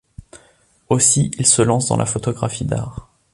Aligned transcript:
Aussi, 0.89 1.29
il 1.37 1.45
se 1.45 1.61
lance 1.61 1.85
dans 1.85 1.95
la 1.95 2.07
photographie 2.07 2.65
d'art. 2.65 3.07